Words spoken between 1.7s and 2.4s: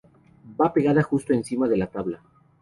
de la tabla.